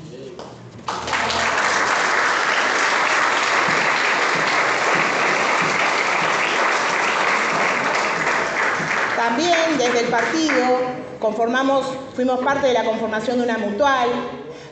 También 9.15 9.77
desde 9.77 10.01
el 10.01 10.07
partido 10.07 10.65
conformamos, 11.21 11.85
fuimos 12.13 12.39
parte 12.39 12.67
de 12.67 12.73
la 12.73 12.83
conformación 12.83 13.37
de 13.37 13.43
una 13.45 13.57
mutual, 13.57 14.09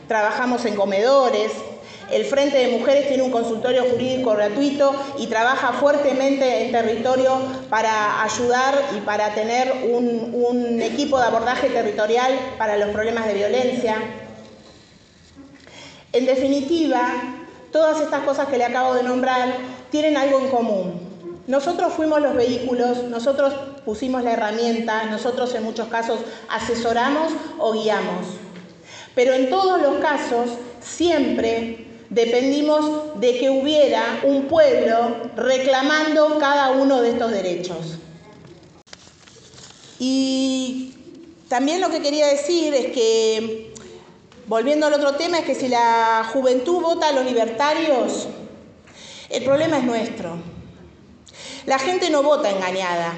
trabajamos 0.08 0.66
en 0.66 0.76
comedores, 0.76 1.52
el 2.10 2.24
Frente 2.24 2.58
de 2.58 2.78
Mujeres 2.78 3.08
tiene 3.08 3.22
un 3.22 3.30
consultorio 3.30 3.84
jurídico 3.84 4.32
gratuito 4.32 4.94
y 5.18 5.28
trabaja 5.28 5.72
fuertemente 5.72 6.64
en 6.64 6.72
territorio 6.72 7.38
para 7.68 8.22
ayudar 8.22 8.74
y 8.96 9.00
para 9.00 9.32
tener 9.34 9.72
un, 9.92 10.80
equipo 10.82 11.18
de 11.18 11.26
abordaje 11.26 11.68
territorial 11.68 12.32
para 12.58 12.76
los 12.76 12.88
problemas 12.90 13.26
de 13.26 13.34
violencia. 13.34 13.96
En 16.12 16.26
definitiva, 16.26 17.00
todas 17.70 18.00
estas 18.00 18.24
cosas 18.24 18.48
que 18.48 18.58
le 18.58 18.64
acabo 18.64 18.94
de 18.94 19.02
nombrar 19.02 19.54
tienen 19.90 20.16
algo 20.16 20.40
en 20.40 20.48
común. 20.48 21.42
Nosotros 21.46 21.92
fuimos 21.92 22.20
los 22.20 22.34
vehículos, 22.34 23.04
nosotros 23.04 23.54
pusimos 23.84 24.24
la 24.24 24.32
herramienta, 24.32 25.04
nosotros 25.04 25.54
en 25.54 25.64
muchos 25.64 25.88
casos 25.88 26.18
asesoramos 26.48 27.32
o 27.58 27.72
guiamos. 27.72 28.26
Pero 29.14 29.34
en 29.34 29.50
todos 29.50 29.80
los 29.80 29.96
casos 29.96 30.50
siempre 30.80 31.89
dependimos 32.10 33.20
de 33.20 33.38
que 33.38 33.50
hubiera 33.50 34.20
un 34.24 34.46
pueblo 34.46 35.16
reclamando 35.36 36.38
cada 36.38 36.72
uno 36.72 37.00
de 37.00 37.10
estos 37.10 37.30
derechos. 37.30 37.98
Y 39.98 40.94
también 41.48 41.80
lo 41.80 41.88
que 41.90 42.02
quería 42.02 42.26
decir 42.26 42.74
es 42.74 42.86
que, 42.92 43.72
volviendo 44.46 44.86
al 44.86 44.94
otro 44.94 45.14
tema, 45.14 45.38
es 45.38 45.44
que 45.44 45.54
si 45.54 45.68
la 45.68 46.28
juventud 46.32 46.82
vota 46.82 47.08
a 47.08 47.12
los 47.12 47.24
libertarios, 47.24 48.26
el 49.28 49.44
problema 49.44 49.78
es 49.78 49.84
nuestro. 49.84 50.36
La 51.66 51.78
gente 51.78 52.10
no 52.10 52.22
vota 52.22 52.50
engañada. 52.50 53.14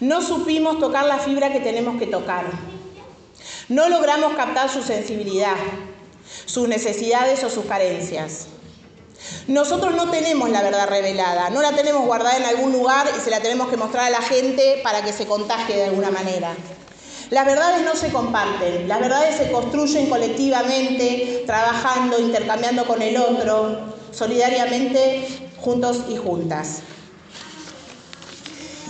No 0.00 0.20
supimos 0.20 0.78
tocar 0.78 1.06
la 1.06 1.18
fibra 1.18 1.52
que 1.52 1.60
tenemos 1.60 1.98
que 1.98 2.06
tocar. 2.06 2.44
No 3.68 3.88
logramos 3.88 4.34
captar 4.34 4.68
su 4.68 4.82
sensibilidad 4.82 5.56
sus 6.50 6.66
necesidades 6.68 7.44
o 7.44 7.50
sus 7.50 7.64
carencias. 7.66 8.46
Nosotros 9.46 9.94
no 9.94 10.10
tenemos 10.10 10.50
la 10.50 10.62
verdad 10.62 10.88
revelada, 10.88 11.50
no 11.50 11.62
la 11.62 11.72
tenemos 11.72 12.04
guardada 12.04 12.36
en 12.38 12.44
algún 12.44 12.72
lugar 12.72 13.08
y 13.16 13.20
se 13.20 13.30
la 13.30 13.40
tenemos 13.40 13.68
que 13.68 13.76
mostrar 13.76 14.06
a 14.06 14.10
la 14.10 14.22
gente 14.22 14.80
para 14.82 15.02
que 15.02 15.12
se 15.12 15.26
contagie 15.26 15.76
de 15.76 15.84
alguna 15.84 16.10
manera. 16.10 16.56
Las 17.30 17.46
verdades 17.46 17.84
no 17.84 17.94
se 17.94 18.08
comparten, 18.08 18.88
las 18.88 18.98
verdades 18.98 19.36
se 19.36 19.52
construyen 19.52 20.08
colectivamente, 20.08 21.44
trabajando, 21.46 22.18
intercambiando 22.18 22.84
con 22.86 23.00
el 23.02 23.16
otro, 23.16 23.94
solidariamente, 24.10 25.50
juntos 25.58 26.04
y 26.08 26.16
juntas. 26.16 26.80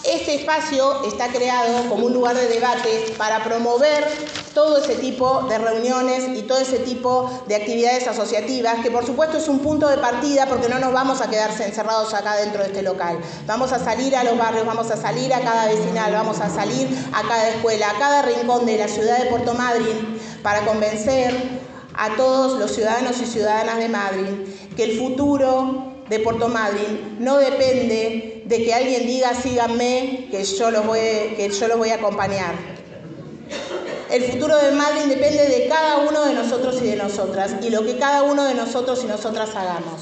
Este 0.04 0.34
espacio 0.36 1.04
está 1.04 1.28
creado 1.28 1.86
como 1.90 2.06
un 2.06 2.14
lugar 2.14 2.34
de 2.34 2.48
debate 2.48 3.14
para 3.18 3.44
promover 3.44 4.08
todo 4.54 4.78
ese 4.78 4.94
tipo 4.94 5.42
de 5.42 5.58
reuniones 5.58 6.24
y 6.38 6.42
todo 6.42 6.58
ese 6.58 6.78
tipo 6.78 7.30
de 7.46 7.56
actividades 7.56 8.08
asociativas, 8.08 8.80
que 8.82 8.90
por 8.90 9.04
supuesto 9.04 9.36
es 9.36 9.46
un 9.48 9.58
punto 9.58 9.88
de 9.88 9.98
partida 9.98 10.46
porque 10.46 10.70
no 10.70 10.78
nos 10.78 10.94
vamos 10.94 11.20
a 11.20 11.28
quedarse 11.28 11.66
encerrados 11.66 12.14
acá 12.14 12.36
dentro 12.36 12.62
de 12.62 12.68
este 12.68 12.82
local. 12.82 13.18
Vamos 13.46 13.72
a 13.72 13.78
salir 13.78 14.16
a 14.16 14.24
los 14.24 14.38
barrios, 14.38 14.64
vamos 14.64 14.90
a 14.90 14.96
salir 14.96 15.34
a 15.34 15.40
cada 15.40 15.66
vecinal, 15.66 16.12
vamos 16.12 16.40
a 16.40 16.48
salir 16.48 16.88
a 17.12 17.20
cada 17.20 17.50
escuela, 17.50 17.90
a 17.90 17.98
cada 17.98 18.22
rincón 18.22 18.64
de 18.64 18.78
la 18.78 18.88
ciudad 18.88 19.18
de 19.18 19.26
Puerto 19.26 19.52
Madryn 19.52 20.18
para 20.42 20.64
convencer 20.64 21.60
a 21.94 22.16
todos 22.16 22.58
los 22.58 22.70
ciudadanos 22.70 23.20
y 23.20 23.26
ciudadanas 23.26 23.76
de 23.76 23.88
Madrid 23.90 24.28
que 24.74 24.84
el 24.84 24.98
futuro 24.98 25.92
de 26.08 26.18
Puerto 26.20 26.48
Madryn 26.48 27.18
no 27.20 27.36
depende 27.36 28.29
de 28.50 28.64
que 28.64 28.74
alguien 28.74 29.06
diga 29.06 29.32
síganme, 29.32 30.26
que 30.28 30.42
yo 30.42 30.72
los 30.72 30.84
voy, 30.84 30.98
que 31.36 31.50
yo 31.56 31.68
los 31.68 31.78
voy 31.78 31.90
a 31.90 31.94
acompañar. 31.94 32.52
El 34.10 34.24
futuro 34.24 34.56
de 34.56 34.72
Madrid 34.72 35.04
depende 35.08 35.46
de 35.46 35.68
cada 35.68 35.98
uno 35.98 36.24
de 36.24 36.34
nosotros 36.34 36.82
y 36.82 36.86
de 36.88 36.96
nosotras 36.96 37.52
y 37.62 37.70
lo 37.70 37.86
que 37.86 37.96
cada 37.96 38.24
uno 38.24 38.42
de 38.42 38.54
nosotros 38.54 39.02
y 39.04 39.06
nosotras 39.06 39.50
hagamos. 39.54 40.00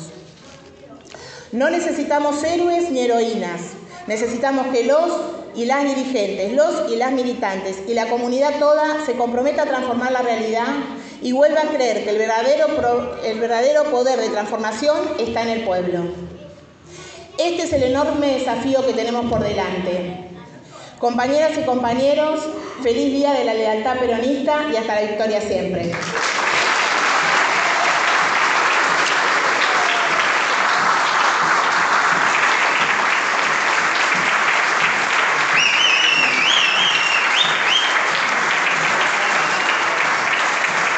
No 1.53 1.69
necesitamos 1.69 2.43
héroes 2.43 2.91
ni 2.91 3.01
heroínas, 3.01 3.61
necesitamos 4.07 4.69
que 4.69 4.85
los 4.85 5.13
y 5.55 5.67
las 5.67 5.85
dirigentes, 5.85 6.55
los 6.55 6.91
y 6.91 6.97
las 6.97 7.13
militantes 7.13 7.77
y 7.87 7.93
la 7.93 8.09
comunidad 8.09 8.59
toda 8.59 9.05
se 9.05 9.13
comprometa 9.13 9.65
a 9.65 9.67
transformar 9.67 10.11
la 10.11 10.23
realidad 10.23 10.69
y 11.21 11.33
vuelva 11.33 11.61
a 11.61 11.69
creer 11.69 12.03
que 12.03 12.11
el 12.11 12.17
verdadero, 12.17 13.19
el 13.23 13.41
verdadero 13.41 13.85
poder 13.91 14.19
de 14.19 14.31
transformación 14.31 14.97
está 15.19 15.43
en 15.43 15.51
el 15.51 15.65
pueblo. 15.65 16.28
Este 17.39 17.63
es 17.63 17.73
el 17.73 17.85
enorme 17.85 18.39
desafío 18.39 18.85
que 18.85 18.93
tenemos 18.95 19.31
por 19.31 19.39
delante. 19.39 20.29
Compañeras 20.99 21.53
y 21.57 21.63
compañeros, 21.63 22.41
feliz 22.83 23.13
día 23.13 23.33
de 23.33 23.45
la 23.45 23.55
lealtad 23.55 23.97
peronista 23.97 24.67
y 24.73 24.77
hasta 24.77 24.97
la 24.97 25.03
victoria 25.03 25.41
siempre. 25.41 25.93